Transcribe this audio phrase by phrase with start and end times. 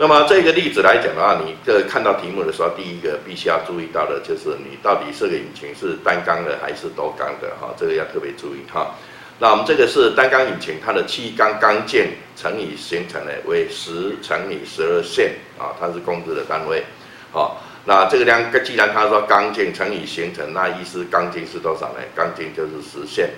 [0.00, 8.94] 那么这个例子来讲的话，你这看到题目的时候，第一个必须要注意到的就是你到底这个引擎是单缸的还是多缸的哈，这个要特别注意哈。
[9.40, 16.82] 那我们这个是单缸引擎，它的气缸缸径乘以行程呢为十乘以十二线啊，它是公制的单位。
[17.30, 22.00] 好，那这个量既然它说缸径乘以行程，那意思缸径是多少呢？
[22.16, 23.28] 缸径就是十线，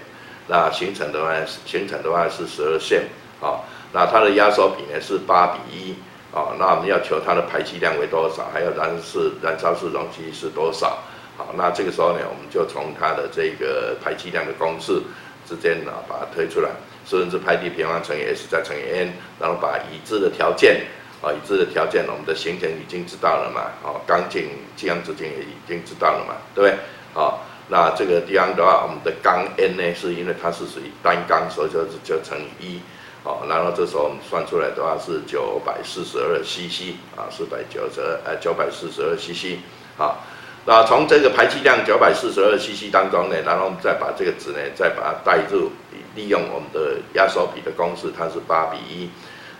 [0.46, 1.34] 那行程的话，
[1.66, 3.06] 行程的话是十二线。
[3.40, 5.96] 好，那它的压缩比呢是八比一。
[6.32, 8.48] 啊，那我们要求它的排气量为多少？
[8.54, 10.98] 还有燃式燃烧室容积是多少？
[11.36, 15.02] 好，那这个时候呢，我们就从它的这个排气量的公式
[15.46, 16.70] 之间呢，把它推出来，
[17.04, 20.86] 顺之派 d 平方乘以 S 再乘以 N，然后把已知的条件
[21.20, 23.68] 啊，已知的条件，我们的行程已经知道了嘛？
[23.82, 26.34] 好，缸径、气缸直径也已经知道了嘛？
[26.54, 26.78] 对不对？
[27.12, 32.80] 好，那这个地方的话，我们的缸 N 呢，是因为它是属于单缸，所以就就乘以一。
[33.24, 39.58] 好，然后这时候我们算出来的话是九百四十二 CC 啊，四百九十二，呃，九百四十二 CC
[39.96, 40.24] 好，
[40.66, 45.70] 那从这个排气量九百四十二 CC 当中呢，然后我们再把这个值呢，再把它代入，
[46.16, 49.08] 利用我们的压缩比的公式，它是八比一。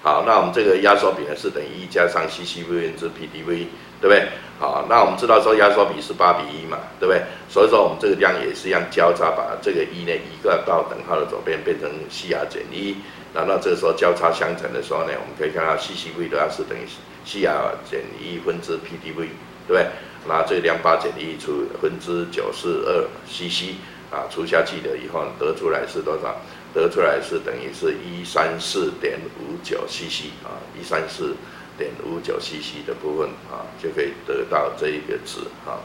[0.03, 3.67] 好，那我们这个压缩比呢是等于一加上 CCV 分之 PDV，
[4.03, 4.29] 对不对？
[4.59, 7.23] 好，那我们知道说压缩比是八比一嘛，对不对？
[7.49, 12.97] 所以说我们这个量也是一样交叉，把这个一呢移个到等号的左边，变成 CR 减一。
[13.33, 16.83] 那那这个时候交叉相乘的时候呢，我们可以看到 CCV 的话是等于
[17.25, 19.29] CR 减一分之 PDV，
[19.67, 19.87] 对不对？
[20.29, 23.75] 那这两把减一除分之九四二 CC
[24.13, 26.37] 啊，除下去了以后得出来是多少？
[26.75, 31.35] 得出来是等于是一三四点五九 CC 啊，一三四
[31.79, 35.81] 点五九 CC 的部分啊，就可以得到这一个值啊。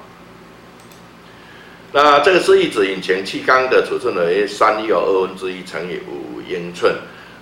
[1.94, 6.96] 那这个是一指引擎气缸的尺寸为三又二分之一乘以五英寸。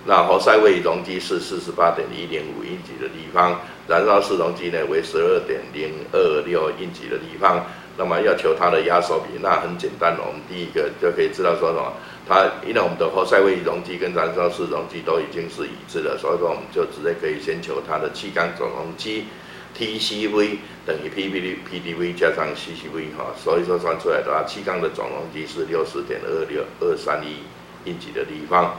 [0.08, 7.66] 那活塞位容积是四十八点一零五英级的立方，燃烧式容积呢为十二点零二六英级的立方。
[7.98, 11.92] 那么要求它的压缩比，那很简单我们第一个就可以知道说什么，
[12.28, 19.26] 它因为我们的活塞位容积跟燃烧室容积都已经是一致的，所以说我们就直接可以先求它的气缸总容积
[19.78, 27.44] TCV 等于 PPD PDV 加上 CCV 哈，所以说算出来的话，气缸的总容积是六十点二六二三一
[27.88, 28.74] 英级的立方。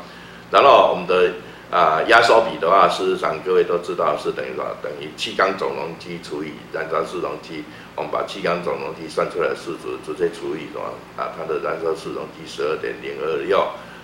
[0.52, 1.34] 然后我们的
[1.70, 4.72] 啊压缩比的话，事实上各位都知道是等于多少？
[4.82, 7.64] 等于气缸总容积除以燃烧室容积。
[7.96, 10.94] 我们把气缸总容积算出来式子直接除以什么？
[11.18, 13.60] 啊，它的燃烧室容积十二点零二六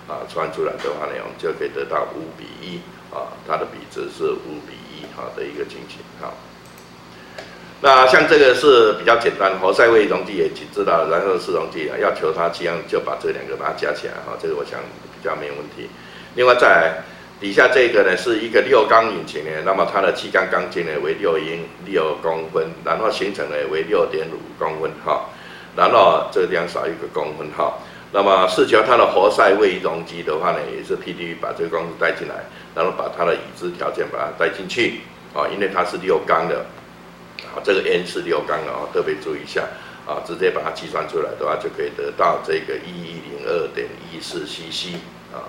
[0.08, 2.80] 啊，算出来的话呢，我们就可以得到五比一
[3.14, 6.34] 啊，它的比值是五比一哈的一个情形哈。
[7.80, 14.80] 那像这个是比较简单，活塞位容积也知道，燃烧室容积啊，要求它气缸就把这两个把它加起来哈，这个我想
[15.14, 15.88] 比较没有问题。
[16.34, 17.00] 另外在
[17.40, 25.26] 底下这个呢是一个六缸引擎呢，那么它的气缸缸径呢为六英六公分，然后行程呢为六点五公分哈，
[25.76, 27.74] 然后这个地方少一个公分哈，
[28.12, 35.00] 那么是求它的活塞位移容积的话呢，也是 P D V 把这个公式带进来，然后把它的已知条件把它带进去
[35.34, 36.64] 啊，因为它是六缸的，
[37.52, 39.64] 啊这个 N 是六缸的啊，特别注意一下
[40.06, 44.94] 啊，直接把它计算出来的话，就可以得到这个一一零二点一四 CC
[45.34, 45.44] 啊。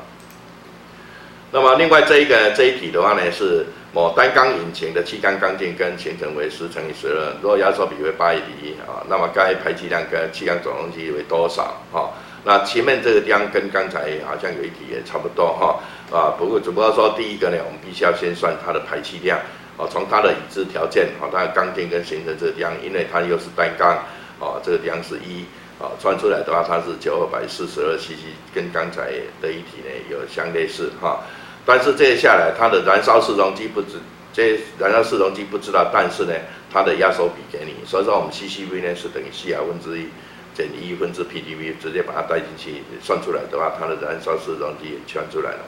[1.52, 11.64] 那么另外这一个这一题的话呢，是某单缸引擎的气缸缸径跟行程为十乘以十二，如果压缩比为八比一啊，那么该排气量跟气缸总容积为多少
[11.94, 12.12] 啊？
[12.44, 15.80] 那前面这个地方跟刚才好像有一题也差不多哈
[16.12, 19.40] 啊，不过只不过说第一个呢，我们必须要先算它的排气量
[19.78, 23.96] 啊，从它的已知条件啊，它的缸径跟行程这个地方，因为它又是单缸
[24.40, 25.46] 啊，这个地方是一
[25.80, 31.20] 啊，算出来的话它是九二百四十二 cc，跟刚才的一题呢有相类似哈。
[31.66, 33.98] 但是这下来，它的燃烧式容积不知，
[34.32, 36.34] 这燃烧式容积不知道，但是呢，
[36.72, 40.08] 它的压缩比给你，所以说我们 CCV 呢是等于 C R 分之一
[40.54, 45.60] 减一分之 PDV，直接把它带进去算出来的话，它的燃烧式容积也圈出来了。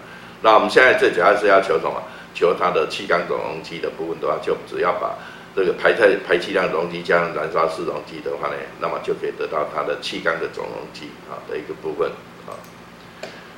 [0.41, 2.01] 那我们现在最主要是要求什么？
[2.33, 5.17] 求它的气缸总容积的部分的话，就只要把
[5.57, 12.11] 这个排太排气量容积加上燃烧室容积的话呢，那么就可以得到它的气缸的总容积啊的一个部分
[12.45, 12.53] 啊。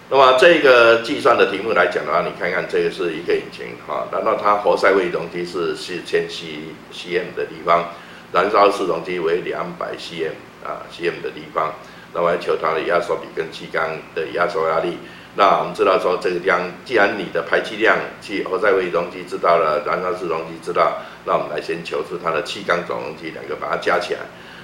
[0.10, 7.90] 那么这个计算的题目来讲的话，你看看这个是一个引擎哈，然后它活塞位容积是四千 c cm 的地方，
[8.32, 10.32] 燃烧室容积为两百 cm
[10.64, 11.74] 啊 cm 的地方，
[12.14, 14.98] 那么求它的压缩比跟气缸的压缩压力。
[15.36, 24.20] 那我们知道说这个地方，既然你的排气量、气活塞位容积知道了，燃烧室容积知道，那我们来先求出它的气缸总容积，两个把它加起来，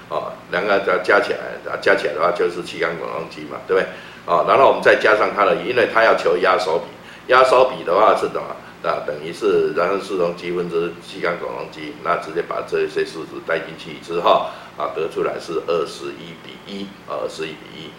[0.10, 3.88] 哦，两个加加起来，加起来的话就是气缸总容积嘛，对不对？
[4.26, 8.42] 啊，然后我们再加上它的，因为它要求压缩比，压缩比的话是什么？
[8.82, 14.48] 那等于是燃烧室容积分之气缸总容积，那直接把这些数值带进去之后，
[14.78, 17.90] 啊，得出来是二十一比一，二十一比一。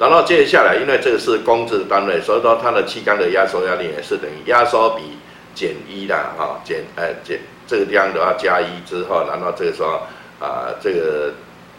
[0.00, 5.18] 然后接下来，因为这个是公制单位，所以说它的气缸的压缩压力也是等于压缩比
[5.54, 10.00] 减一的哈，减呃减这个地方的话加一之后，然后这个时候
[10.40, 11.34] 啊这个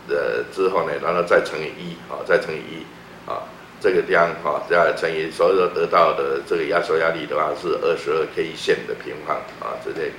[0.08, 2.86] 呃之后呢，然后再乘以一，啊再乘以一，
[3.30, 3.42] 啊。
[3.84, 10.12] 这个地方哈，再乘以所有得到的这个压缩压力的话是二十二 K 线的平方啊，这类。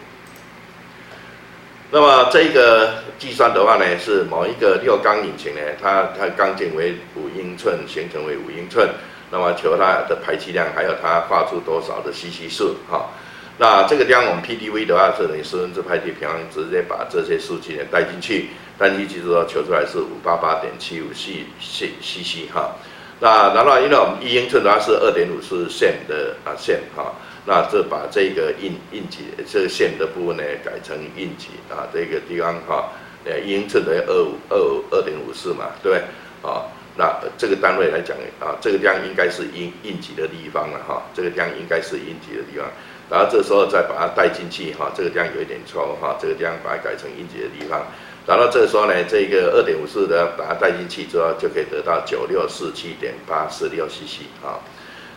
[1.94, 8.88] 那么这个计算的话呢，是某一个六缸引擎呢，它它缸径为五英寸，行程为五英寸，
[9.30, 13.10] 那么求它的排气量，还有它发出多少的吸气数哈。
[13.58, 18.48] 那这个地方我们 PDV 的话是等于十分之派 T 平方，直接把这些数据呢带进去，
[18.78, 22.74] 带进去之后求出来是五八八点七五 C C C C 哈。
[23.20, 27.12] 那然后，因为我们一英寸的话是二点五是线的啊线哈，
[27.44, 32.92] 那这把这个印印级这个线的部分呢改成印级啊，这个地方哈，
[33.24, 36.48] 呃英寸等于二五二五二点五四嘛，对不对？
[36.48, 36.66] 啊，
[36.96, 42.66] 那这个单位来讲啊，这个地方应该是印印级的地方了哈，这个地方应该是印级的地方，
[43.10, 47.86] 然后这时候再把它带进去哈，这个地方有一点错哈，这个地方把它改成印级的地方。
[48.24, 54.62] 然后这时候呢，这个二点五四的把它带进去之后，就可以得到九六四七点八四六 cc 啊。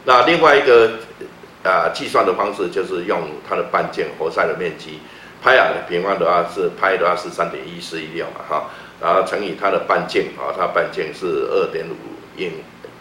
[0.05, 0.93] 那另外一个
[1.69, 4.99] 啊计算的方式就是用它的半径活塞的面积，
[5.41, 8.69] 拍啊平方的话是拍的话是三点一四一六嘛哈，
[9.01, 11.95] 然后乘以它的半径啊，它半径是二点五
[12.37, 12.51] 英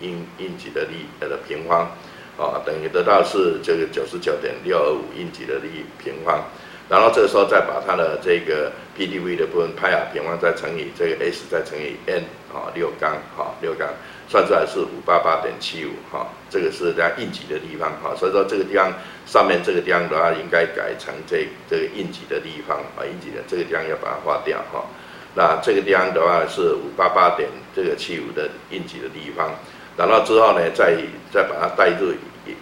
[0.00, 1.90] 英英几的力的平方
[2.38, 6.44] 啊，等于得到是这个九十九点六二五英几的力平方。
[6.88, 12.22] 然后这个时候再把它的这个 PDV 的部分拍啊平方再乘以这个 S 再乘以 N
[12.52, 13.88] 啊六缸哈六缸
[14.28, 18.92] 算出来是五八八点七五哈这个是它应急的地方哈所以说这个地方
[19.26, 24.84] 上面这个地方的话应该改成这这个应急的地方啊应急的这个地方要把它划掉哈
[25.34, 29.50] 那这个地方的话是五八八点这个七五的应急的地方
[29.96, 30.98] 然后之后呢再
[31.32, 32.12] 再把它带入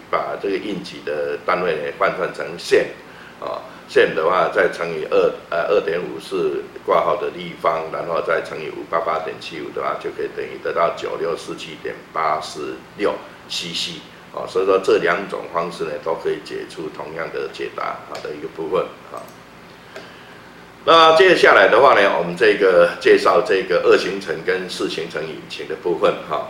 [0.09, 2.87] 把这个应急的单位呢换算成线
[3.41, 3.59] 啊。
[3.87, 13.13] 线的话，再乘以二，呃，二点五是挂号的立方，然后再乘以五八八点七五的话，就可以等于得到九六四七点八四六
[13.49, 13.99] cc，
[14.33, 19.21] 啊，所以说这两种方式呢，都可以解出同样的解答好的一个部分啊。
[20.85, 26.47] 那接下来的话呢，我们这个介绍这个二行程跟四行程引擎的部分哈。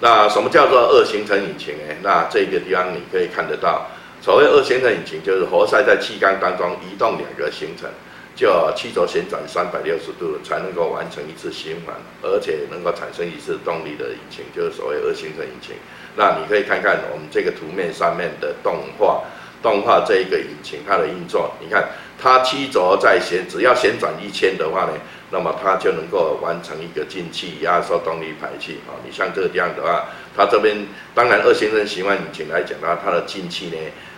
[0.00, 1.94] 那什么叫做二行程引擎呢？
[2.02, 3.86] 那这个地方你可以看得到。
[4.26, 7.88] 所谓二行程引擎，就是活塞在气缸当中移动两个行程，
[8.34, 15.76] 就气轴旋转三百六十度才能够完成一次循环，而且能够产生一次动力的引擎，就是所谓二行程引擎。
[16.16, 19.22] 那你可以看看我们这个图面上面的动画，
[19.62, 21.88] 动画这一个引擎它的运作，你看
[22.20, 24.94] 它七轴在旋，只要旋转一圈的话呢，
[25.30, 28.98] 那么它就能够完成一个进气压缩动力排气啊。
[29.06, 30.06] 你像这个样的话，
[30.36, 30.84] 它这边
[31.14, 33.76] 当然二行程循环引擎来讲的话，它的进气呢。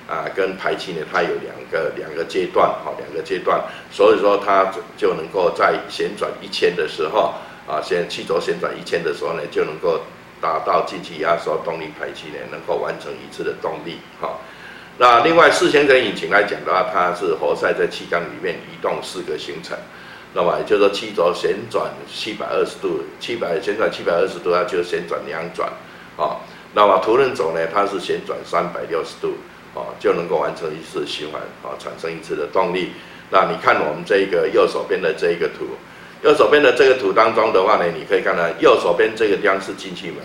[0.08, 3.62] 啊，跟排气呢，它有两个两个阶段，哈，两个阶段，
[3.92, 7.34] 所以说它就能够在旋转一千的时候，
[7.68, 10.00] 啊，先气轴旋转一千的时候呢，就能够
[10.40, 14.38] 达到进气压缩动力排气呢，能够完成一次的动力，哈。
[14.96, 19.76] 那另外四行程引擎来讲的话，它是活塞在气缸里面移动四个行程，
[20.32, 25.70] 那么也就是说气轴旋转七百二十度，七百旋转七百二十度，它就旋转两转，
[26.16, 26.40] 啊，
[26.72, 29.34] 那么图轮轴呢，它是旋转三百六十度。
[29.74, 32.92] 哦，就能够完成一次循环，啊，产生一次的动力。
[33.30, 35.66] 那你看我们这一个右手边的这一个图，
[36.22, 40.24] 右手边的这个图当中的话呢，你可以看到右手边这个地方是进气门，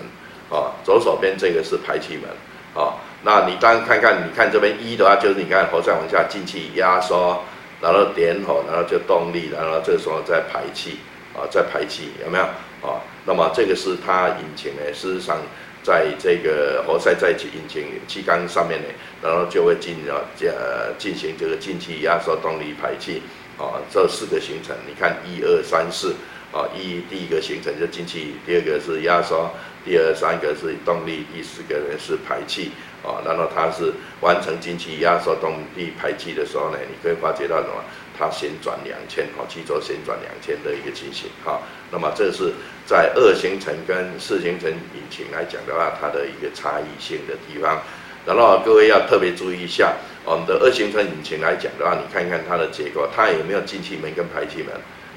[0.50, 2.29] 啊，左手边这个是排气门，
[2.73, 7.43] 啊，那你当看看，你看这边一的话，就是你看活塞往下进气压缩，
[7.81, 11.00] 然后点火，然后就动力，然后这时候再排气，
[11.35, 12.43] 啊，再排气，有没有？
[12.81, 15.38] 啊，那么这个是它引擎呢，事实上。
[15.83, 18.87] 在这个活塞在气引擎气缸上面呢，
[19.21, 23.21] 然后就会进啊呃进行这个进气压缩动力排气
[23.57, 26.15] 啊，这四个行程，你看一二三四
[26.51, 29.51] 啊，一第一个行程就进气，第二个是压缩，
[29.83, 32.71] 第二三个是动力，第四个呢是排气
[33.03, 37.83] 啊，然后它是完成进气压缩动力排气的时候呢，你可以发觉到什么？
[38.17, 42.53] 它旋转两千，哈，气轴旋转两千的一个情形，哈，那么这是
[42.86, 47.82] 在二行程跟四行程引擎来讲的话，它的一个差异性的地方。
[48.25, 54.74] 然后各位要特别注意一下，我们的二行程引擎来讲的话，你看看它的结构，它有没有进气门跟排气门？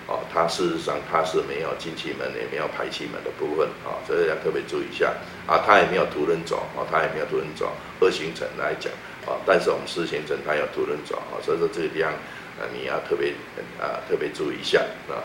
[0.08, 5.14] 哦，它事实上它是没有进气门，也没有排气门的部分，啊，这个要特别注意一下。
[5.46, 7.70] 啊，它也没有凸轮轴，哦，它也没有凸轮轴。
[8.00, 8.92] 二行程来讲，
[9.26, 12.12] 啊，但是我们四行程它有凸轮轴啊，所以说这个地方
[12.58, 13.32] 啊你要特别
[13.78, 15.20] 啊特别注意一下啊。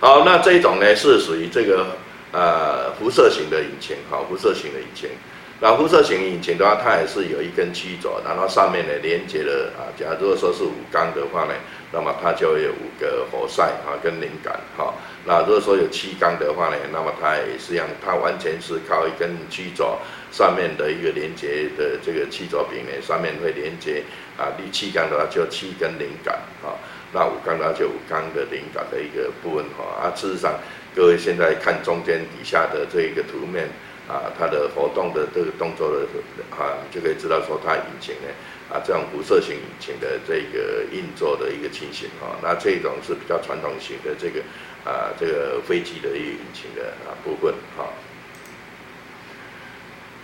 [0.00, 1.96] 好，那这一种呢是属于这个
[2.32, 5.10] 呃辐射型的引擎，好，辐射型的引擎。
[5.58, 11.54] 那辐射型引擎的话，它也是有一根曲轴，然后上面呢连接了啊，假如说是五缸的话呢，
[11.92, 14.92] 那么它就有五个活塞啊跟灵感哈。
[15.24, 19.96] 那如果说有气缸的话呢，那么它也是一样，它完全是靠一根曲轴
[20.36, 24.02] 上面的一个连接的这个气轴柄呢，上面会连接
[24.36, 26.76] 啊，离气缸的话就七根灵感啊。
[27.14, 29.84] 那五缸呢就五缸的灵感的一个部分哈。
[29.96, 30.60] 啊，事实上
[30.94, 33.66] 各位现在看中间底下的这一个图面。
[34.06, 36.06] 啊，它的活动的这个动作的
[36.56, 38.28] 啊，就可以知道说它引擎呢
[38.70, 42.38] 啊，这种辐射型引擎的这个运作的一个情形啊。
[42.40, 44.40] 那这种是比较传统型的这个
[44.84, 47.90] 啊，这个飞机的一个引擎的啊部分哈。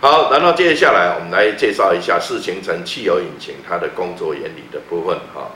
[0.03, 5.49] 好，然后接下来我们来介绍一下四行程汽油引擎它的工作原理的部分哈。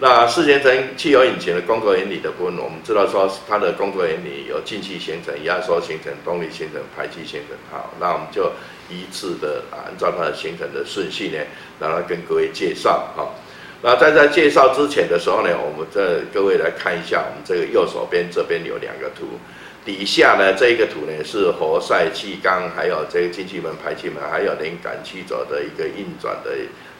[0.00, 7.56] 那四行程汽油引擎的工作原理的部分，我们知道说它的工作原理有进气形成、压缩形成、动力形成、排气形成。
[7.70, 8.50] 好，那我们就
[8.90, 11.38] 依次的啊，按照它的形成的顺序呢，
[11.78, 13.28] 然后跟各位介绍哈。
[13.82, 19.38] 那在在介绍之前的时候呢，我们这各位来看一下，我们这个右手边这边有两个图，
[19.84, 26.50] 底下呢这一个图呢是活塞、气缸，还有这个进气门、排气门，还有连杆曲轴的一个运转的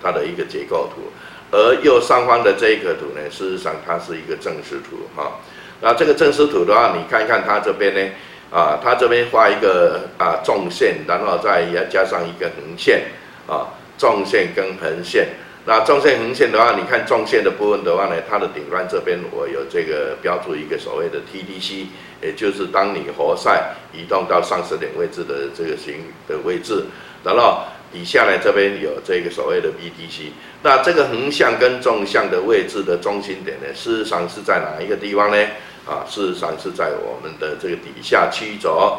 [0.03, 1.13] 它的一个结构图。
[1.53, 5.39] 而右上方的这一个图呢，事实上它是一个正视图哈。
[5.81, 8.11] 那这个正视图的话，你看看它这边呢，
[8.51, 13.03] 啊，它这边画一个啊纵线，然后再要加上一个横线
[13.47, 15.29] 啊，纵线跟横线。
[15.65, 21.87] 那纵线横线的话，你看纵线的部分的话呢，它的顶端这边我有这个标注一个所谓的 TDC，
[22.21, 26.85] 也就是当你活塞移动到上升点位置的这个形的位置，
[27.25, 27.63] 然后。
[27.93, 30.31] 底下呢，这边有这个所谓的 BDC，
[30.63, 35.37] 那这个横向跟纵向的位置的中心点呢，事实上是在哪一个地方呢？
[35.85, 38.99] 啊，事实上是在我们的这个底下曲轴，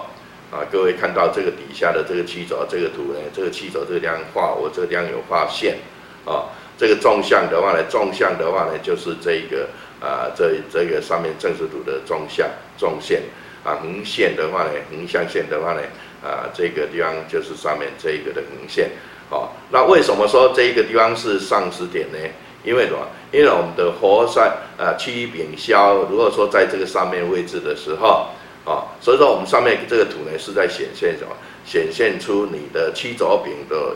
[0.51, 5.77] 啊，各位看到这个底下的这个曲轴，这个图呢，这个曲轴这个地方画，我这个地方有画线，
[6.25, 6.45] 啊，
[6.77, 9.67] 这个纵向的话呢，纵向的话呢，就是这个
[9.99, 13.21] 啊，这这个上面正视图的纵向纵线，
[13.63, 15.81] 啊，横线的话呢，横向线的话呢。
[16.23, 18.89] 啊，这个地方就是上面这一个的横线，
[19.29, 22.17] 哦，那为什么说这一个地方是上时点呢？
[22.63, 22.99] 因为什么？
[23.33, 24.39] 因为我们的活塞
[24.77, 28.27] 啊，曲柄销如果说在这个上面位置的时候，
[28.63, 31.35] 啊，所以说我们上面这个图呢是在显现什么？
[31.65, 33.93] 显现出你的曲轴柄的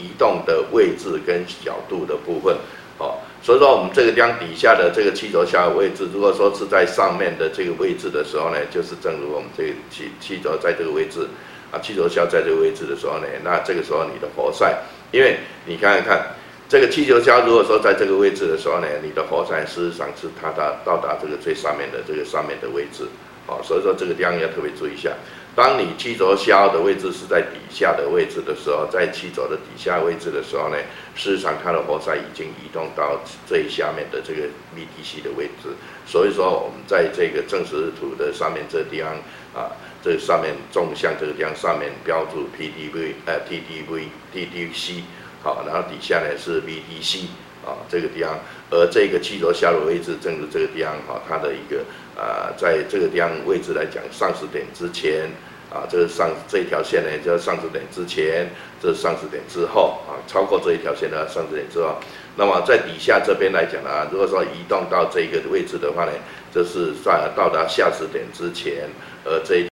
[0.00, 2.56] 移动的位置跟角度的部分，
[2.98, 11.28] 哦，所以说我们这个地方底下的这个气轴销的位置，如果说是在上面的这个位置的时候呢，就是正如我们这个气气轴在这个位置。
[11.72, 14.76] 啊，气轴销在这个位置的时候呢，那这个时候你的活塞，
[15.12, 16.26] 因为你看看看，
[16.68, 23.06] 这个气球销如果说在这个位置的时候呢，你的活塞事实上是它到到达这个最上面的这个上面的位置，
[23.46, 25.12] 哦，所以说这个地方要特别注意一下。
[25.54, 30.76] 当你气轴销的位置是在底下的位置的时候，在气轴的底下位置的时候呢，
[31.14, 35.68] 事实上它的活塞已经移动到最下面的这个 VDC 的位置，
[36.06, 39.12] 所以说我们在这个正时图的上面这地方
[39.54, 39.70] 啊。
[40.02, 45.02] 这上面纵向这个地方上面标注 PDV 呃 TDV TDC
[45.42, 47.26] 好，然后底下呢是 VDC
[47.62, 48.38] 啊这个地方，
[48.70, 51.84] 而这个气轴下的位置正是这个地方哈，它的一个
[52.20, 55.30] 啊在这个地方位置来讲，上十点之前
[55.72, 58.46] 啊，这是上这一条线呢叫上十点之前，
[58.82, 61.96] 这是上十点之后啊，超过这一条线的上十点之后，
[62.36, 66.12] 那么在底下这边来讲呢，如果说移动到这个位置的话呢，
[66.52, 68.90] 这是在到达下十点之前，
[69.24, 69.70] 而这一。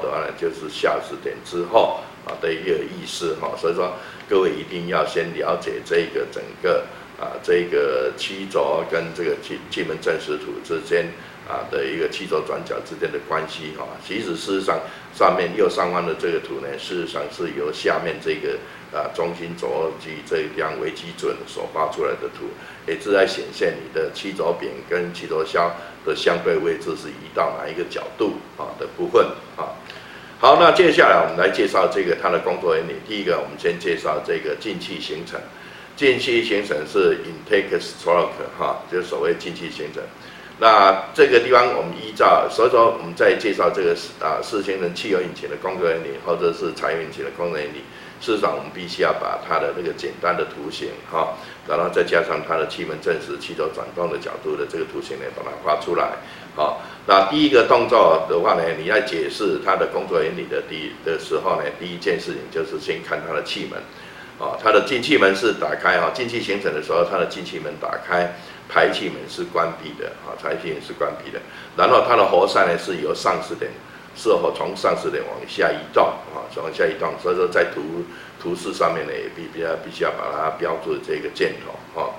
[0.00, 3.92] 的话呢，就是下十点之后啊的一个意思哈，所以说
[4.26, 6.82] 各位一定要先了解这个整个
[7.20, 11.06] 啊这个七轴跟这个气气门正时图之间
[11.48, 13.86] 啊的一个七轴转角之间的关系哈。
[14.06, 14.80] 其实事实上
[15.14, 18.58] 上面右上方的这个图呢，事实上是由下面这个
[18.92, 22.46] 啊中心轴距这一样为基准所画出来的图，
[22.86, 29.24] 也是在显现你的七轴柄跟七轴销的相对位置是移到哪一个角度啊的部分
[29.56, 29.76] 啊。
[30.40, 32.94] 好，那接下来我们来介绍这个它的工作原理。
[33.06, 35.40] 第一个，我们先介绍这个进气形成。
[35.96, 40.02] 进气形成是 intake stroke 哈，就是所谓进气形成。
[40.58, 47.82] 那这个地方我们依照，所以说我们在介绍这个啊四行程汽油引擎的工作原理，或者是柴油引擎的工作原理。
[48.20, 51.34] 事实上，我们必须要把它的那个简单的图形哈，
[51.66, 56.12] 然后再加上它的气门正时、气轴转动的角度的这个图形呢，把它画出来。
[56.54, 63.82] 好，那第一个动作的话呢，你要解释它的工作原理的第的时候呢，第一件事情就是先看它的气门，
[64.42, 68.34] 啊，它的进气门是打开啊，进气形成的时候，它的进气门打开，
[68.68, 71.38] 排气门是关闭的啊，排气门是关闭的。
[71.76, 73.70] 然后它的活塞呢是由上势点，
[74.16, 76.02] 是否从上势点往下移动
[76.34, 77.14] 啊，往下移动。
[77.22, 78.04] 所以说在图
[78.42, 82.10] 图示上面呢，也必必要必须要把它标注这个箭头啊。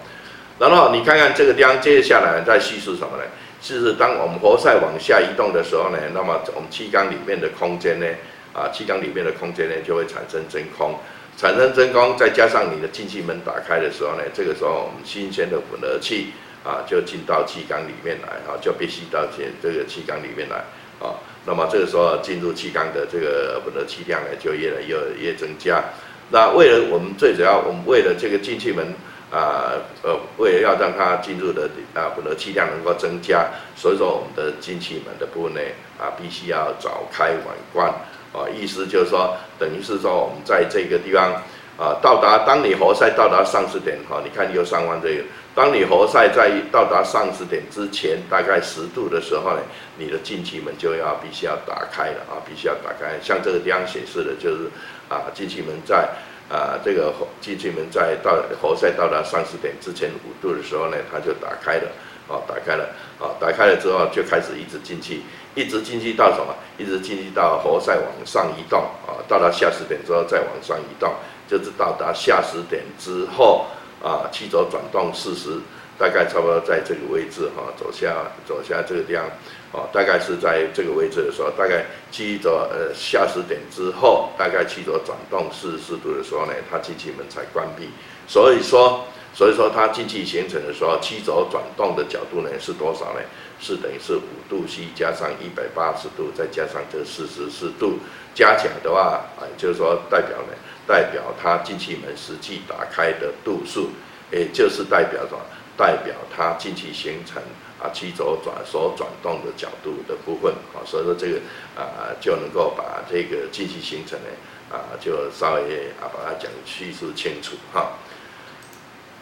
[0.60, 3.24] 然后你看看这个地方，接下来在叙述什么呢？
[3.60, 8.06] 就是当我们活塞往下移动的时候呢，那么我们气缸里面的空间呢，
[8.53, 11.00] 啊，气缸里面的空间呢就会产生真空，
[11.38, 16.32] 产生真空，再加上你的进气门打开的时候呢，这个时候我们新鲜的混合气
[16.63, 20.58] 啊就进到气缸里面来，啊，就必须到这这个气缸里面来，
[21.00, 25.84] 啊，那么这个时候进入气缸的这个混合气量呢就越来越越增加。
[26.30, 28.94] 那为了我们最主要，我们为了这个进气门。
[29.34, 29.74] 啊，
[30.04, 35.62] 呃，为了要让它进入的啊混合气量能够增加，所以说我们的进气门的部分呢，
[35.98, 37.92] 啊，必须要早开晚关，
[38.34, 41.32] 啊，意思就是说，等于是说我们在这个地方
[41.78, 45.24] 啊，到达当你活塞到达上市点哈，你看右上方这个，
[45.56, 49.62] 当你活塞在到达上市点之前，大概十度的时候呢，
[49.98, 54.70] 你的进气门就要必须要打开了啊，必须要打开，像这个地方显示的就是
[55.08, 56.10] 啊，进气门在。
[56.50, 61.88] 啊，这个进气门在到活塞到达上市点之前五度的时候呢，它就打开了，
[62.28, 62.84] 啊，打开了，
[63.18, 65.24] 啊，打开了之后就开始一直进气，
[65.55, 66.55] 一直进去到什么？
[66.77, 71.13] 一直进去到活塞往上移动，啊，到达下驶点之后再往上移动，
[71.48, 73.65] 就是到达下驶点之后，
[74.01, 75.60] 啊，气轴转动四十。
[75.95, 78.15] 大概差不多在这个位置哈，走下
[78.48, 79.24] 走下这个地方，
[79.72, 87.89] 哦，大概是在这个位置的时候，大概气轴呃下驶点之后，大概气轴转动四十四度的时候呢，它进气门才关闭。
[88.27, 89.05] 所以说，
[89.36, 93.22] 所以说它进气形成的时候，气轴转动的角度呢是多少呢？
[93.63, 97.98] 是等于是五度 C 加上一百八十度，再加上这四十四度，
[98.36, 100.53] 加起来的话，啊，就是说代表呢，
[100.86, 103.91] 代表它进气门实际打开的度数，
[104.29, 105.39] 也就是代表什么？
[105.75, 107.41] 代表它进气形成
[107.82, 111.38] 啊气轴转所转动的角度的部分啊，所以说这个
[111.75, 114.27] 啊就能够把这个进气形成呢
[114.70, 117.94] 啊就稍微啊把它讲叙述清楚哈。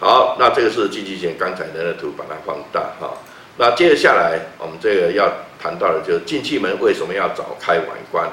[0.01, 3.15] 好，那这个是进气前刚才的那图，把它放大哈。
[3.57, 8.29] 那接着下来我们这个要谈到的就是进气门为什么要早开晚关？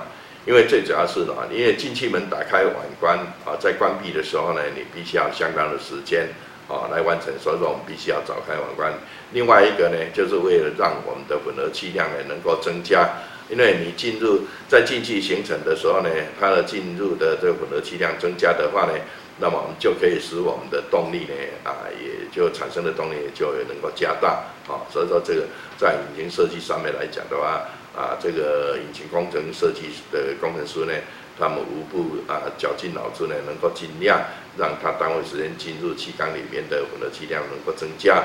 [0.46, 6.28] 因为最主要是呢，因为进气门打开晚关啊，在关闭的时候呢，你必须要相当的时间。
[6.68, 8.92] 啊，来完成，所以说我们必须要早开晚关。
[9.32, 13.08] 另外一个呢，就是为了让我们的混合气量呢能够增加，
[13.48, 18.92] 因为你进入在进气形成的时候呢，它的进入的这个混合气量增加的话呢，
[19.40, 24.44] 那么我们就可以使我们的动力呢啊，也就产生的动力就能够加大。
[24.68, 25.46] 啊，所以说这个
[25.78, 27.64] 在引擎设计上面来讲的话，
[27.96, 30.92] 啊，这个引擎工程设计的工程师呢。
[31.40, 34.20] 他们无不啊绞尽脑汁呢，能够尽量
[34.58, 38.24] 让它单位时间进入气缸里面的混合气量能够增加。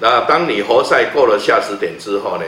[0.00, 2.44] 那当你活塞过了下驶点之后呢，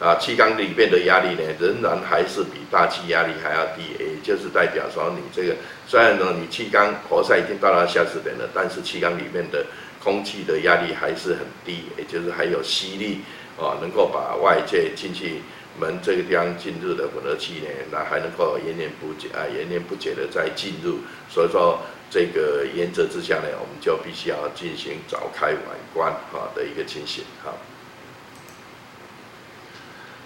[0.00, 5.54] 啊气缸里面的压力呢，仍然还是比大气压力还要低，也就是代表说你这个
[5.86, 9.64] 虽然呢你气缸活塞已经到达下四点了，但是气缸里面的
[10.02, 13.20] 空气的压力还是很低，也就是还有吸力
[13.56, 15.42] 啊，能够把外界进去。
[15.78, 20.98] 门这个地方进入的混合气呢，那还能够延年不竭啊，延年不竭的再进入，
[21.30, 27.54] 所以说这个原则之下呢，我们就必须要进行早开晚关啊的一个情形哈。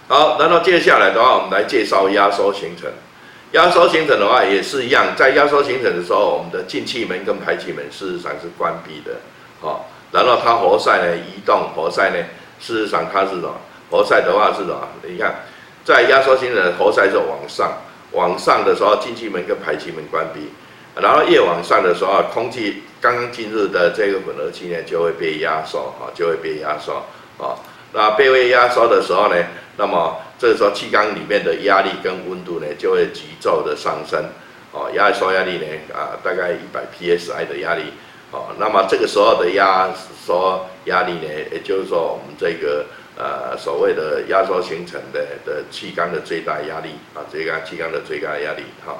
[0.07, 2.89] 好，然后接下来的话，我们来介绍压缩行程。
[3.51, 9.15] 压缩行程的话也是一样，在压缩行程的时候，我们的进气门跟排气门事实上是关闭的，
[9.61, 12.17] 好，然后它活塞呢移动，活塞呢
[12.59, 13.55] 事实上它是什么？
[13.89, 14.87] 活塞的话是什么？
[15.03, 15.43] 你看，
[15.85, 17.71] 在压缩型的活塞是往上，
[18.11, 20.49] 往上的时候，进气门跟排气门关闭，
[20.99, 26.93] 然后越往上的时候，空气刚刚进入的这个混合气呢就会被压缩，啊，就会被压缩，
[27.37, 27.55] 啊，
[27.95, 29.35] 那被位压缩的时候呢，
[29.77, 34.23] 那么这个时候气缸里面的压力跟温度呢就会急骤的上升，
[34.71, 37.93] 哦，压缩压力呢啊，大概一百 psi 的压力，
[38.31, 39.89] 哦，那么这个时候的压
[40.23, 42.85] 缩压力呢，也就是说我们这个。
[43.17, 48.93] 呃，所谓的压缩形成的的气缸的最大压力啊，这个气缸的最大压力哈。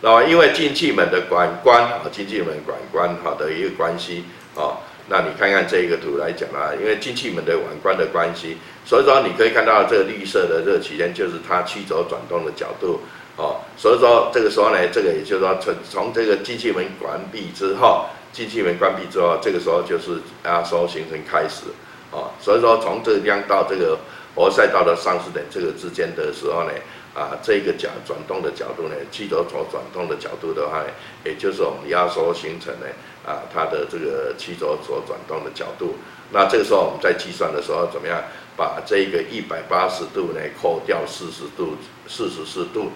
[0.00, 4.24] 那么因为进气门的管关啊，进气门管关哈的一个关系
[4.56, 13.00] 啊，那你看看这一个图来讲啊，因为进气门的管关的关系，所以说你可以看到这个绿色的这个曲线就是它曲轴转动的角度
[13.36, 13.56] 哦。
[13.76, 21.64] 所以说这个时候呢，这个也就是说从从这个进气门关闭之后，进气门关闭之后，这个时候就是压缩形成开始。
[22.12, 23.98] 哦，所以说从这个地方到这个
[24.36, 26.72] 活塞到了上市点这个之间的时候呢，
[27.14, 30.86] 啊这个角转动的角度呢，气轴所转动的角度的话呢，
[31.24, 32.86] 也就是我们压缩形成呢
[33.26, 35.96] 啊它的这个气轴所转动的角度。
[36.32, 38.22] 那这个时候我们在计算的时候怎么样？
[38.56, 42.90] 把这个一百八十度呢扣掉四十度，四十四度，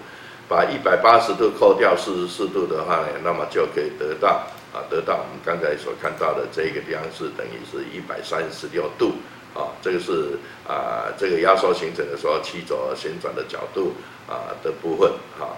[0.47, 9.13] 把一百八十度扣掉四十四度的话呢，那么就可以得到啊，得到我们刚才所看到的这个地方是等于是一百三十六度
[9.55, 13.93] 啊，这个是啊这个压缩形成的时候气轴旋转的角度
[14.29, 15.57] 啊的部分哈。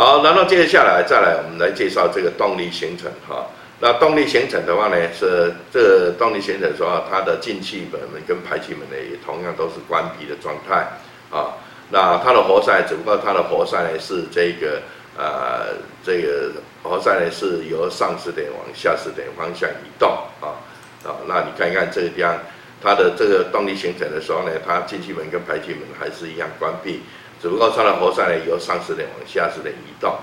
[0.00, 3.46] 好，然后接下来再来我们来介绍这个动力形成哈。
[3.80, 10.88] 那动力形成的话呢，是这动力形成的时候，它的进气门跟排气门呢，也同样都是关闭的状态
[11.30, 11.52] 啊。
[11.90, 14.80] 那它的活塞，只不过它的活塞呢是这个
[15.18, 20.08] 呃，这个活塞呢是由上磁点往下磁点方向移动
[20.40, 20.56] 啊
[21.04, 21.20] 啊。
[21.28, 22.38] 那你看一看这个地方，
[22.82, 27.02] 它的这个动力形成的时候呢，它进气门跟排气门还是一样关闭，
[27.40, 30.14] 只不过它的活塞呢由上磁点往下磁点移动。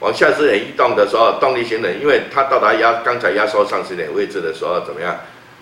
[0.00, 5.16] 往下支点移动的时候，动力形成，因为它到达压刚才压缩上磁点位置的时候怎么样？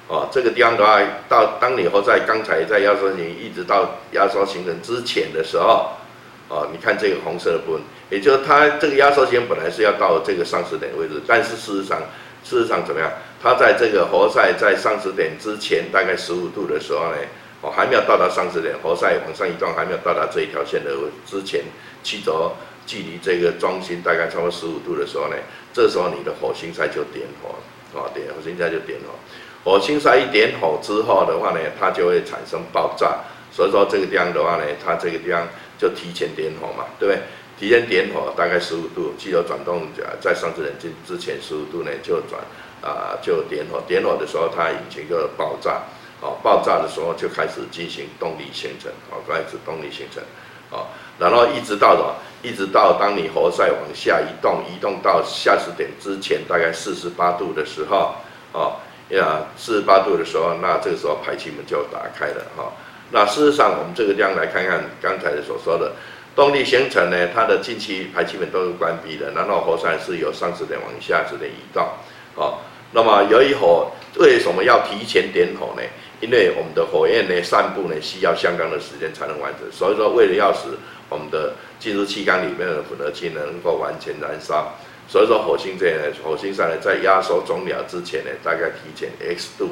[0.09, 5.91] 哦，这个地方的话，到当你活塞刚才在压缩形一直到压缩行程之前的时候，
[6.49, 12.01] 哦，你看这个红色的部分，也就是它这个压缩形本来是要到这个上磁点位置，但是事实上，
[12.43, 13.09] 事实上怎么样？
[13.41, 17.17] 它在这个活塞在上磁点之前大概十五度的时候呢，
[17.63, 20.91] 哦，还没有到达上磁点，活塞往上移动还没有到达这一条线的
[21.25, 21.63] 之前，
[22.03, 22.53] 气轴。
[22.85, 25.37] 距离这个中心大概超过十五度的时候呢，
[25.73, 27.55] 这时候你的火星塞就点火，
[27.97, 29.15] 啊，点火星塞就点火。
[29.63, 33.21] 火星塞一点火之后的话呢，它就会产生爆炸。
[33.53, 35.47] 所以说这个地方的话呢，它这个地方
[35.79, 37.23] 就提前点火嘛，对不对？
[37.57, 39.87] 提前点火大概十五度，汽油转动
[40.21, 42.43] 在上次冷静之前十五度呢就转
[42.83, 45.83] 啊就点火，点火的时候它引擎就爆炸，
[46.23, 50.23] 哦，爆炸的时候就开始进行动力形成，哦，开始动力形成，
[50.71, 50.87] 哦。
[51.19, 52.15] 然后一直到什么？
[52.43, 58.15] 一直到当你活塞往下移动，移动到下驶点之前，大概四十八度的时候，
[58.53, 58.77] 哦，
[59.11, 62.73] 呀，四十八度的时候，那这个时候排气门就打开了，哈。
[63.11, 65.93] 那事实上，我们这个地方来看看刚才所说的
[66.35, 71.87] 动力形成呢，它的进气排气门都是关闭的，然后活塞是由上驶点往下驶点移动，
[72.37, 72.59] 哦。
[72.95, 75.83] 那么由于火为什么要提前点火呢？
[76.23, 80.69] 因为我们的火焰呢散布呢需要相当的时间才能完成，所以说为了要使
[81.09, 84.73] 我们的进入气缸里面的混合气能够完全燃烧，
[85.09, 89.71] 所以说火星这呢，火星上呢在压缩终了之前呢，大概提前 x 度，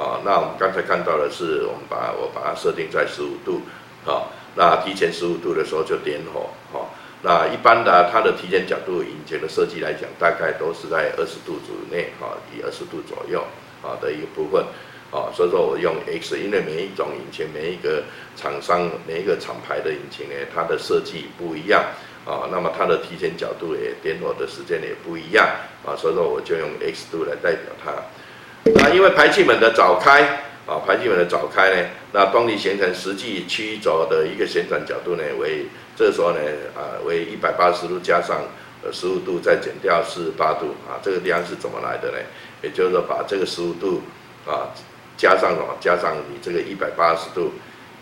[0.00, 3.62] 啊，那我们刚才看到的是，我们把我把它设定在十五度，
[4.06, 6.86] 啊，那提前十五度的时候就点火，啊，
[7.22, 13.42] 那一般的它的提前角度引擎的设计来讲，大概都是在二十度左内，啊，以二十度左右，
[13.82, 14.64] 啊的一个部分。
[15.10, 18.04] 啊，所以说我用 X，因为每一种引擎、每一个
[18.36, 21.82] 厂商、每一个厂牌的引擎呢，它的设计不一样
[22.26, 25.48] 啊，那么它的提前角度也点火的时间也不一样
[25.82, 27.92] 啊，所以说我就用 X 度来代表它。
[28.74, 30.20] 那因为排气门的早开
[30.66, 35.64] 啊，排气门的早开呢，那动力形成实际曲轴的一个旋转角度呢为
[35.96, 36.38] 这时候呢
[36.76, 38.42] 啊为一百八十度加上
[38.84, 42.18] 呃十五度再减掉四十八度啊，这个地方是怎么来的呢？
[42.62, 44.02] 也就是说把这个十五度
[44.46, 44.68] 啊。
[45.18, 45.76] 加上什么？
[45.80, 47.52] 加上你这个一百八十度，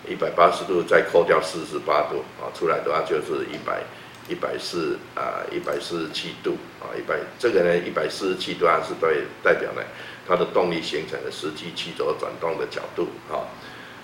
[0.07, 3.81] 一百八十度再扣掉四十八度啊，出来的话就是一百
[4.29, 9.09] 一百四啊，一百四十七度啊，一百这个呢，一百四十七度啊是代
[9.43, 9.81] 代表呢
[10.29, 13.49] 它的动力形成的实际气轴转动的角度啊。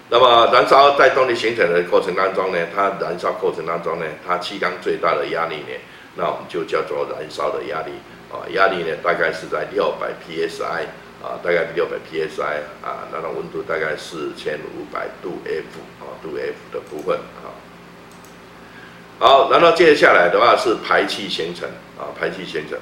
[0.09, 5.77] 那么燃烧在动力形成的过程当中呢，它燃烧过程当中呢，它气缸最大的压力呢，
[6.17, 7.93] 那我们就叫做燃烧的压力
[8.33, 10.87] 啊，压力呢大概是在六百 psi。
[11.23, 12.43] 啊，大概六百 psi
[12.83, 17.55] 啊，那种温度大概四千五百度 F 啊，度 F 的部分啊。
[19.21, 22.77] 好，然后接下来的话是排气形成啊，排气形成。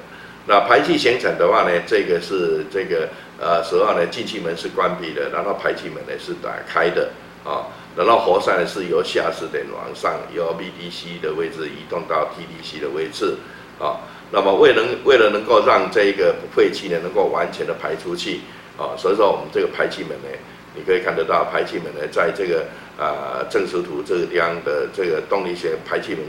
[0.46, 7.10] 那排气形成的话呢，这个是这个呃时候呢，进气门是关闭的，然后排气门呢是打开的
[7.44, 13.36] 啊，然后活塞呢是由下视点往上，由 VDC 的位置移动到 TDC 的位置
[13.78, 14.00] 啊。
[14.32, 18.40] 那么为能为了能够让这个废气呢能够完全的排出去
[18.78, 20.28] 啊，所以说我们这个排气门呢，
[20.74, 22.64] 你可以看得到排气门呢，在这个
[22.96, 26.20] 啊正时图这个地方的这个动力学排气门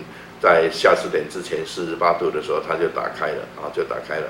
[0.41, 4.27] 在下十点之前四十八度的时候，它就打开了啊，就打开了。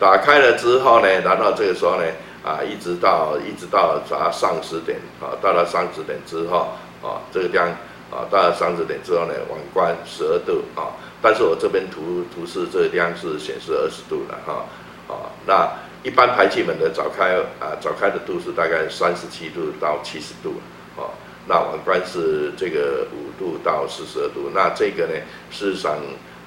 [0.00, 2.04] 打开了之后呢，然后这个时候呢
[2.44, 6.68] 啊，一直到一直到达上十点啊，到了上十点之后
[7.00, 7.68] 啊，这个地方
[8.10, 10.90] 啊，到了上十点之后呢，往关十二度啊。
[11.24, 14.66] 但是我这边图图示这个地方是显示二十度了哈，
[15.08, 20.60] 啊，那一般排气门的早开啊早开的度是大概三十七度到七十度，
[21.00, 21.08] 啊，
[21.48, 25.14] 那碗关是这个五度到四十二度，那这个呢，
[25.50, 25.96] 事实上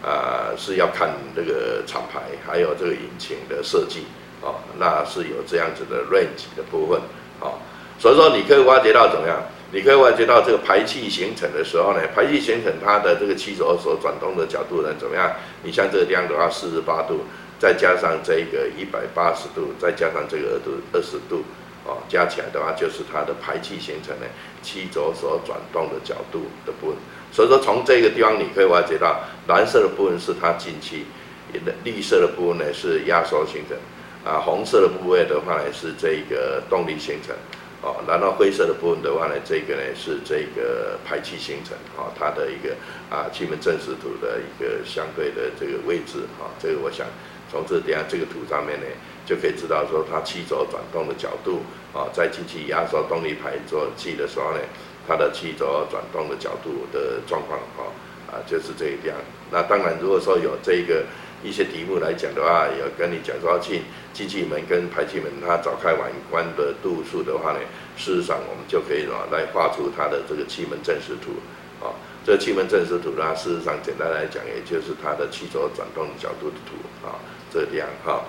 [0.04, 4.06] 啊是要看这个厂牌还有这个引擎的设计
[4.44, 7.02] 啊，那是有这样子的 range 的部分
[7.42, 7.58] 啊，
[7.98, 9.42] 所以说你可以挖掘到怎么样？
[9.72, 15.32] 你可以挖掘到这个排气形成的时候呢，排气形成它的这个气轴所转动的角度呢怎么样？
[15.64, 17.26] 你像这个地方的话，四十八度，
[17.60, 21.44] 再加上这个一百八十度，再加上这个二度二十度。
[21.86, 24.28] 哦，加起来的话就是它的排气形成的
[24.62, 26.98] 气轴所转动的角度的部分。
[27.32, 31.06] 所以说从这个地方你可以挖掘到，蓝色的部分是它进气，
[31.86, 33.78] 绿色的部分呢是压缩形成，
[34.26, 37.34] 啊，红色的部位的话呢是这个动力形成，
[37.82, 42.76] 哦，然后灰色的部分的话呢，这个呢是这个排气形成，哦，它的一个
[43.10, 47.06] 啊气门正时图的一个相对的这个位置，啊，这个我想
[47.52, 48.86] 从这底下这个图上面呢。
[49.28, 51.60] 就可以知道说它气轴转动的角度
[51.94, 54.60] 啊，在进气压缩动力排做气的时候呢，
[55.06, 57.92] 它的气轴转动的角度的状况啊
[58.32, 59.14] 啊就是这一点。
[59.52, 61.04] 那当然，如果说有这个
[61.44, 67.60] 一些题目来讲的话，有跟你讲说进进气门跟排气门它早开晚关的度数的话呢，
[67.96, 71.34] 事实上我们就可以啊来画出它的这个气门正时图
[71.86, 71.94] 啊。
[72.26, 76.76] 这个气门正时图呢，事实上简单来讲，也就是它的气轴转动角度的图
[77.08, 77.16] 啊，
[77.54, 78.26] 这样哈。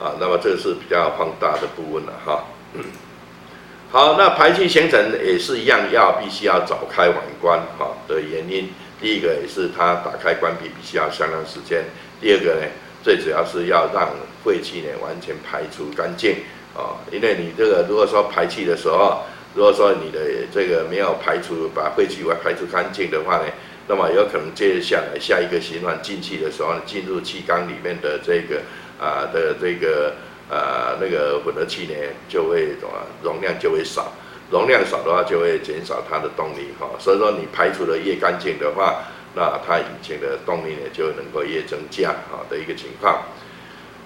[0.00, 2.44] 啊，那么这是比较放大的部分了哈。
[3.90, 8.70] 好，那排气形成也是一样，要必须要早开晚关哈的原因。
[9.02, 11.84] 第一个也是它打开关闭必须要相当时间。
[12.20, 12.66] 第二个呢，
[13.02, 14.10] 最主要是要让
[14.44, 16.36] 废气呢完全排除干净
[16.74, 17.02] 啊。
[17.10, 23.44] 因为你这个如果说排气的时候，如果说你的这个没有排除把废气外排除干净的话呢，
[23.88, 28.62] 那么有可能接下来下一个循环进气的时候，进入气缸里面的这个。
[29.02, 30.14] 啊的这个
[30.48, 31.94] 呃那个混合气呢，
[32.28, 34.12] 就会什么容量就会少，
[34.52, 36.86] 容量少的话就会减少它的动力哈。
[37.00, 39.02] 所以说你排除的越干净的话，
[39.34, 43.22] 那它引擎的动力呢就能够越增加啊的一个情况。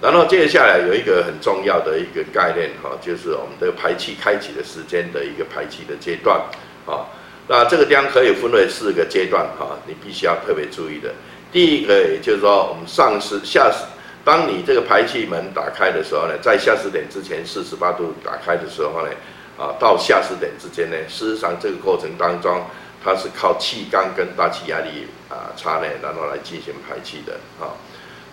[0.01, 6.41] 然后接下来有一个很重要的一个概念哈，就是我们的排气开启的时间的一个排气的阶段
[6.87, 7.05] 啊。
[7.49, 11.13] 那这个地方可以分为四个阶段哈，你必须要特别注意的。
[11.51, 13.85] 第一个也就是说我们上时下时。
[14.25, 19.09] 当你这个排气门打开的时候呢，在下驶点之前四十八度打开的时候呢，
[19.59, 22.63] 啊，到下驶点之间呢，事实上这个过程当中，
[23.03, 27.73] 它是靠气缸跟大气压力啊差呢，然后来进行排气的啊。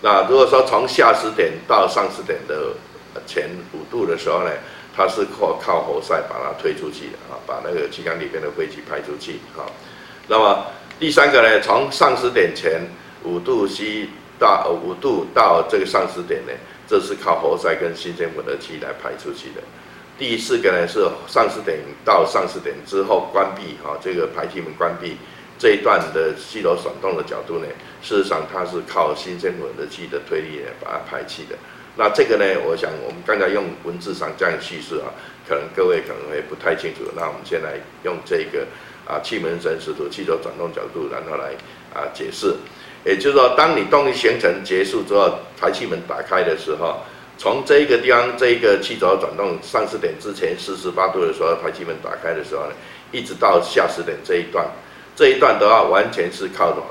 [0.01, 2.75] 那如果说从下驶点到上驶点的
[3.25, 4.51] 前五度的时候呢，
[4.95, 9.63] 它是靠靠活塞把它推出去的啊，把那个气缸里边的废气排出去啊。
[10.27, 10.65] 那么
[10.99, 12.81] 第三个呢，从上驶点前
[13.23, 14.09] 五度 C。
[14.39, 16.51] 到五度到这个上驶点呢，
[16.85, 19.61] 这是靠活塞跟新鲜混合气来排出去的。
[20.23, 25.17] 第四个呢是上驶点到上驶点之后关闭哈，这个排气门关闭
[25.59, 27.65] 这一段的气流转动的角度呢，
[28.01, 31.57] 事实上它是靠新鲜混合气的推力来把它排气的。
[31.97, 35.11] 那这个呢，我想我们刚才用文字上这样叙述啊，
[35.45, 37.01] 可能各位可能会不太清楚。
[37.17, 37.73] 那我们先来
[38.05, 38.65] 用这个
[39.05, 41.51] 啊气门正时图、气流转动角度，然后来
[41.93, 42.55] 啊解释。
[43.03, 47.01] 也就是说，当你动力形成结束之后，排气门打开的时候，
[47.43, 52.71] 从这一个地方，这一个气轴转动上驶点之前四十八度的时候，排气门打开的时候呢，
[53.11, 54.65] 一直到下驶点这一段，
[55.13, 56.85] 这一段的话，完全是靠什么？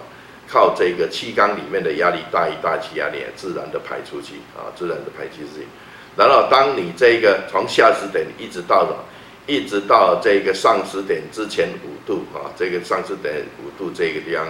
[0.46, 5.66] 靠这个气缸里面的压力大于大气压力，自然的排出去啊，自然的排出去。
[6.18, 8.98] 然后，当你这个从下驶点一直到什么？
[9.46, 14.46] 一直到这个上驶点之前五度啊，这个上驶点五度这个地方。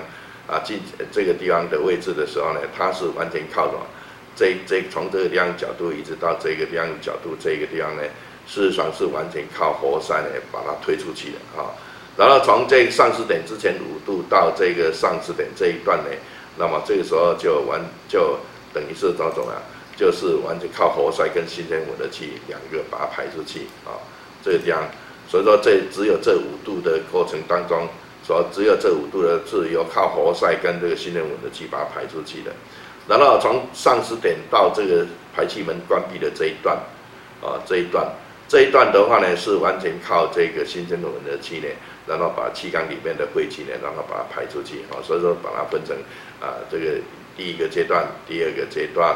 [0.49, 0.81] 啊，进
[1.13, 3.87] 这个地方的位置的时候呢，它是完全靠什么？
[4.35, 8.03] 这这从这个地方角度一直到这个地方角度，这个地方呢，
[8.47, 11.71] 事实上是完全靠活塞呢把它推出去的啊。
[12.17, 16.11] 然后从这个上市点之前五度到这个上市点这一段呢，
[16.57, 18.39] 那么这个时候就完就
[18.73, 19.63] 等于是怎么怎么样？
[19.97, 23.97] 就是完全靠活塞跟新鲜混合气两个把它排出去啊。
[24.43, 24.83] 这个地方，
[25.29, 27.89] 所以说这只有这五度的过程当中。
[28.25, 32.53] 说只有这五度的是由靠活塞跟这个新能稳的气把它排出去的，
[33.09, 36.77] 然后从上驶点到这个排气门关闭的这一段，
[37.41, 38.07] 啊这一段
[38.49, 41.67] 这一段的话呢是完全靠这个新增稳的气呢，
[42.07, 45.97] 然后把气缸里面的废气呢，然后把它排出去啊，所以说把它分成
[46.41, 47.01] 啊这个
[47.37, 49.09] 第一个阶段、第二个阶段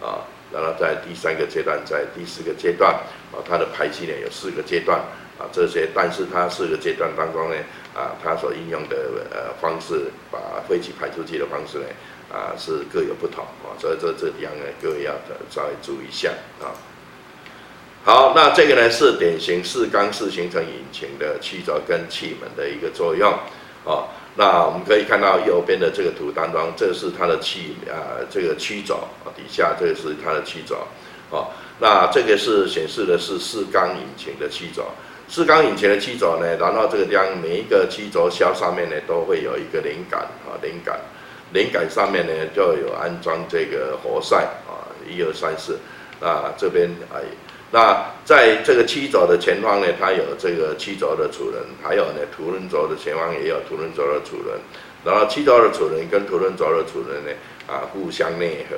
[0.00, 2.92] 啊，然后在第三个阶段、在第四个阶段
[3.32, 5.00] 啊，它的排气呢有四个阶段。
[5.36, 7.56] 啊，这些，但是它四个阶段当中呢，
[7.92, 8.96] 啊，它所应用的
[9.32, 11.86] 呃方式，把废气排出去的方式呢，
[12.32, 15.12] 啊，是各有不同啊，所以这这地方呢，各位要
[15.50, 16.72] 稍微注意一下啊。
[18.04, 23.32] 好，那这个呢是典型四缸式形成引擎的曲轴跟气门的一个作用，
[23.84, 29.00] 哦，那我们可以看到右边的这个图当中，这是它的气啊，这个曲轴，
[29.34, 30.86] 底下这个是它的曲轴，
[31.30, 34.84] 哦，那这个是显示的是四缸引擎的曲轴，
[35.26, 41.00] 四缸引擎的曲轴呢，然后这个地方每一个曲轴销上面呢都会有一个连杆啊，连杆，
[41.54, 44.36] 连杆上面呢就有安装这个活塞
[44.66, 45.78] 啊，一二三四，
[46.20, 47.22] 啊这边哎。
[47.70, 54.58] 那在这个七轴的前方呢，它有这个七轴的齿轮，还有呢，凸轮轴的前方也有凸轮轴的齿轮。
[55.04, 57.32] 然后七轴的齿轮跟凸轮轴的齿轮呢，
[57.66, 58.76] 啊，互相内合。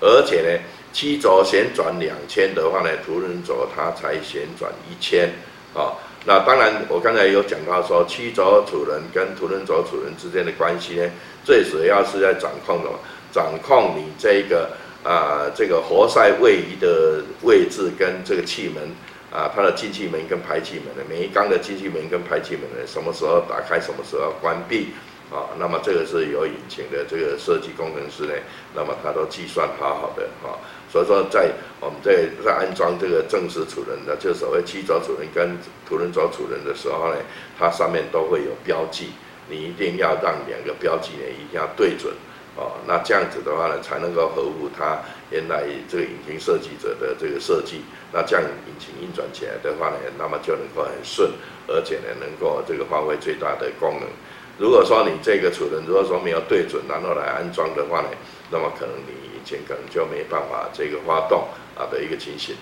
[0.00, 0.62] 而且呢，
[0.92, 5.28] 七轴旋转两千的话呢，凸轮轴它才旋转一千。
[5.74, 5.92] 啊，
[6.24, 11.10] 那当然，我刚才有讲到说，七轴齿轮跟凸轮轴齿轮之间的关系呢，
[11.46, 12.90] 最主要是在掌控的，
[13.32, 14.68] 掌控你这个。
[15.06, 18.82] 啊，这个活塞位移的位置跟这个气门
[19.30, 24.88] 啊，它的进气门跟排气门的每一缸的进气门跟排气门呢，什么时候打开，什么时候关闭
[25.30, 25.46] 啊？
[25.60, 28.32] 那么这个是有引擎的这个设计工程师呢，
[28.74, 30.58] 那么他都计算好好的啊。
[30.90, 35.56] 所以说，在我们在在安装这个正时齿轮的，就所谓七轴齿轮跟
[35.88, 37.16] 凸轮轴齿轮的时候呢，
[37.56, 39.10] 它上面都会有标记，
[39.48, 42.12] 你一定要让两个标记呢一定要对准。
[42.56, 44.98] 哦，那这样子的话呢，才能够合乎它
[45.30, 47.82] 原来这个引擎设计者的这个设计。
[48.12, 51.30] 那这样引擎运转起来的话呢，那么就能够很顺，
[51.66, 54.08] 而且呢，能够这个发挥最大的功能。
[54.56, 58.08] 如果说你这个齿轮如果说没有对准，然后来安装的话呢，
[58.50, 62.56] 那么可能你引擎可能就没办法这个发动啊的一个情形。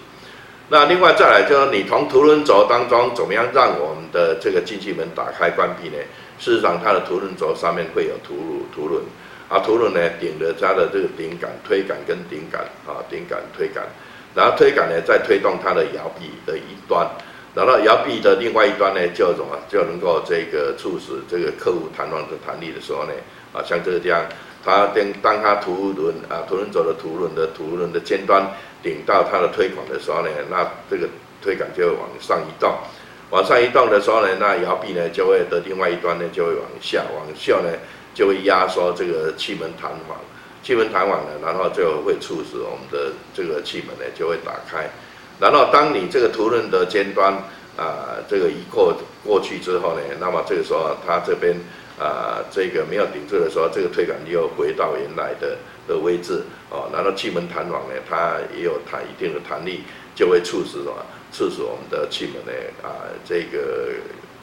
[0.71, 5.97] 那另外再来就是你从凸轮轴当中怎么样让我们的这个进气门打开关闭呢？
[6.39, 9.03] 事实上，它的凸轮轴上面会有凸轮凸轮。
[9.47, 13.85] 啊，凸轮呢顶着它的这个顶杆、推杆跟顶杆啊，顶杆、推杆，
[14.35, 17.07] 然后推杆呢再推动它的摇臂的一端，
[17.55, 19.59] 然后摇臂的另外一端呢就什么？
[19.69, 23.13] 就能够这个促使这个客户弹簧的弹力的时候呢，
[23.53, 24.25] 啊，像这个这样，
[24.65, 28.51] 它当当它凸轮啊，凸轮轴的凸轮的凸轮的尖端
[28.83, 31.07] 顶到它的推杆的时候呢，那这个
[31.43, 32.75] 推杆就会往上移动，
[33.35, 37.69] 往上移动的时候呢，那摇臂呢就会的另外一端呢就会往下，往下呢。
[38.15, 40.17] 就会压缩这个气门弹簧，
[40.63, 44.89] 气门弹簧呢，然后就会促使我们的这个气门呢就会打开。
[45.41, 47.35] 然后当你这个凸轮的尖端
[47.77, 48.95] 啊，这个移过
[49.25, 51.57] 过去之后呢，那么这个时候它这边
[51.99, 56.89] 啊，这个没有顶住的时候，这个推杆又回到原来的的位置哦。
[56.93, 59.83] 然后气门弹簧呢，它也有弹一定的弹力，
[60.15, 60.95] 就会促使什么？
[61.33, 63.95] 促使我们的气门呢啊，这个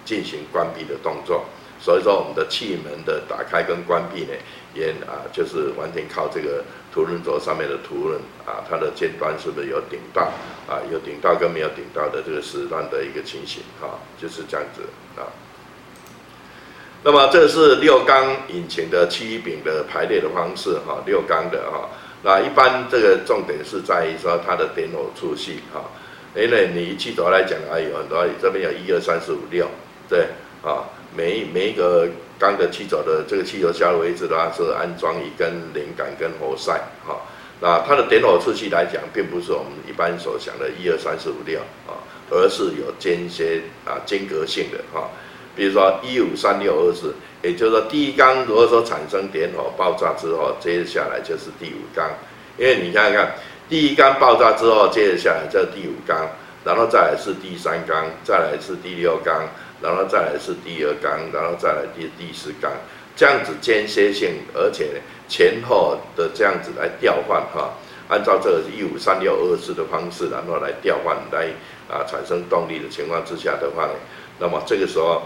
[0.04, 1.46] 进行关闭的动作。
[1.80, 4.34] 所以说，我们的气门的打开跟关闭呢，
[4.76, 10.22] 也啊，就是完全靠这个凸轮轴上面的凸轮啊，它的尖端是不是有顶到
[10.68, 10.78] 啊？
[10.92, 14.84] 有顶到跟没有顶到的这个时段的一个情形啊，就是这样子
[15.20, 15.26] 啊。
[17.04, 21.90] 那么这是六缸引擎的气柄的排列的方式哈，六缸的哈。
[22.24, 25.84] 那一般这个重点是在于说它的点火处序哈，
[26.36, 29.68] 因为你气轴来讲啊，有很多这边有一二三四五六，
[30.10, 30.28] 对
[30.64, 30.86] 啊。
[31.14, 32.08] 每一每一个
[32.40, 36.72] 缸的气轴的这个气轴下的位置的话，是安装一根连杆跟活塞，
[37.06, 37.20] 哈，
[37.60, 45.10] 那它的点火出气来讲，并不是我们一般所想的一二三四五六啊，而是有间歇啊间隔性的哈，
[45.54, 52.10] 比如说一五三六二四，也就是说第一缸如果说产生点火爆炸之后，接下来就是第五缸，
[52.58, 53.36] 因为你看看
[53.70, 56.30] 第一缸爆炸之后，接着下来这第五缸，
[56.64, 59.48] 然后再来是第三缸，再来是第六缸。
[59.84, 62.72] 然后再来是第二缸，然后再来第第四缸，
[63.16, 67.74] 这样子间歇性，而且前后的这样子来调换哈，
[68.08, 71.48] 按照这个一五三六二四的方式，然后来调换来
[71.90, 73.94] 啊产生动力的情况之下的话呢，
[74.38, 75.24] 那么这个时候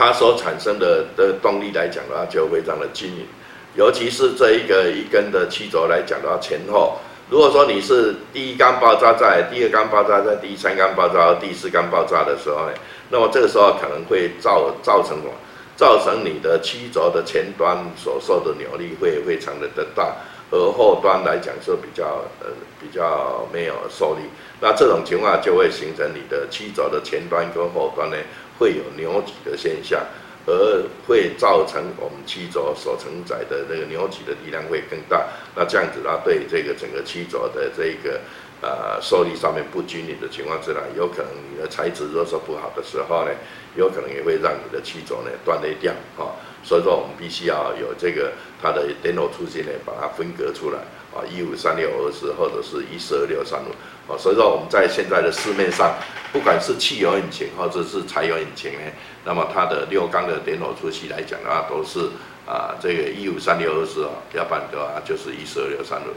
[0.00, 3.26] 它所产生的的动力来讲的话，就非常的均匀，
[3.74, 6.96] 尤其是这一个一根的气轴来讲的话，前后。
[7.28, 12.72] 如果说你是第一缸爆炸在，第二缸爆炸在，第三缸爆炸，第四缸爆炸的时候呢，
[13.10, 15.30] 那么这个时候可能会造造成什么？
[15.76, 20.16] 造成你的七轴的前端所受的扭力会非常的的大，
[20.50, 22.48] 而后端来讲是比较呃
[22.80, 24.22] 比较没有受力。
[24.60, 28.16] 那这种情况就会形成你的七轴的前端跟后端呢
[28.60, 30.06] 会有扭曲的现象。
[30.46, 38.18] 而会造成我们曲轴所承载的那个扭曲的力量会更大，那这样子它对这个整个曲轴的这个
[38.62, 43.30] 呃受力上面不均匀的情况之下，有可能你的材质如果说不好的时候呢，
[43.76, 46.32] 有可能也会让你的曲轴呢断裂掉啊。
[46.62, 48.32] 所以说我们必须要有这个
[48.62, 50.78] 它的点火粗径呢，把它分隔出来
[51.12, 55.94] 啊，一五三六二四或者是一四二六三五啊，所以说我们在现在的市面上，
[56.32, 58.80] 不管是汽油引擎或者是柴油引擎呢，
[59.24, 62.10] 那么它的六缸的点火粗细来讲的话，都是
[62.46, 66.12] 啊这个一五三六二四啊，要不然的话就是一四二六三五。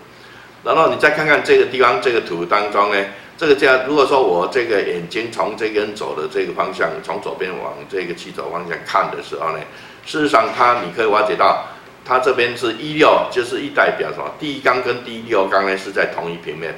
[0.64, 3.06] 然后你再看看这个地方这个图当中呢，
[3.38, 9.60] 这个样，如果说我这个眼睛从这根走的这个方向，从左边往这个气走方向看的时候呢，
[10.06, 11.66] 事实上它你可以挖掘到，
[12.06, 14.32] 它这边是一六，就是一代表什么？
[14.40, 16.74] 第一缸跟第六缸呢是在同一平面，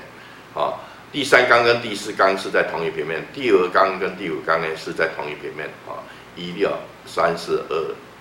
[0.54, 0.74] 啊，
[1.12, 6.04] 第三缸跟第四缸是在同一平面，第二缸跟第五缸呢是在同一平面，啊，
[6.36, 6.72] 一六
[7.06, 7.76] 三四二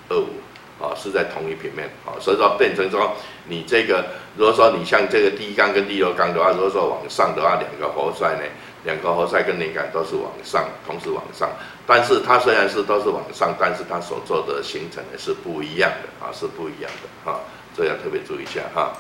[0.09, 0.29] 二五。
[0.77, 3.15] 啊，是在同一平面啊，所以说变成说，
[3.47, 4.05] 你这个
[4.37, 8.43] 如果说你像这个第一缸跟第六缸的话，如果说往上的话，两个活塞呢，
[8.85, 11.51] 两个活塞跟连杆都是往上，同时往上，
[11.87, 17.41] 但是它虽然是都是往上，但是它所做的形成呢是不一样的啊，是不一样的啊，
[17.77, 18.93] 这要特别注意一下哈。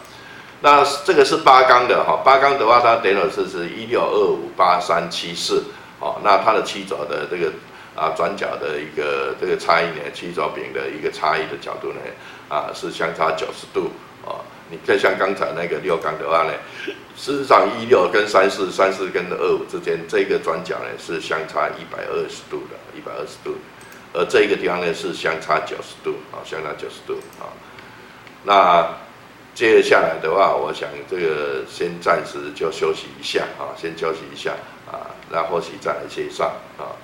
[0.61, 5.62] 那这个是八缸的哈，八缸的话，它点火是是一六二五八三七四，
[6.01, 7.53] 哦，那它的七轴的这个。
[7.97, 12.01] 啊，转角的一个这个差异呢，七轴柄的一个差异的角度呢，
[12.49, 13.89] 啊，是相差九十度
[14.26, 14.41] 哦。
[14.71, 16.53] 你看像刚才那个六缸的话呢，
[17.17, 23.57] 事实上一六跟三四、三四跟二五之间这个转角呢是相差一百二十度的，一百二十度，
[24.15, 27.53] 而这个地方呢是相差九十度啊，相差九十度啊。
[28.45, 28.89] 那
[29.55, 34.53] 接下来的话，我想这个先暂时就休息一下啊，先休息一下
[34.91, 36.47] 啊，然后或许再来介绍
[36.79, 36.97] 啊。